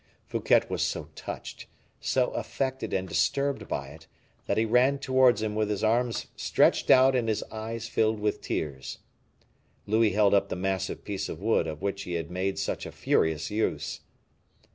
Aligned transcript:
Fouquet 0.25 0.63
was 0.67 0.81
so 0.81 1.09
touched, 1.13 1.67
so 1.99 2.31
affected 2.31 2.91
and 2.91 3.07
disturbed 3.07 3.67
by 3.67 3.89
it, 3.89 4.07
that 4.47 4.57
he 4.57 4.65
ran 4.65 4.97
towards 4.97 5.43
him 5.43 5.53
with 5.53 5.69
his 5.69 5.83
arms 5.83 6.25
stretched 6.35 6.89
out 6.89 7.15
and 7.15 7.29
his 7.29 7.43
eyes 7.51 7.87
filled 7.87 8.19
with 8.19 8.41
tears. 8.41 8.97
Louis 9.85 10.13
held 10.13 10.33
up 10.33 10.49
the 10.49 10.55
massive 10.55 11.03
piece 11.05 11.29
of 11.29 11.39
wood 11.39 11.67
of 11.67 11.83
which 11.83 12.01
he 12.01 12.13
had 12.13 12.31
made 12.31 12.57
such 12.57 12.87
a 12.87 12.91
furious 12.91 13.51
use. 13.51 13.99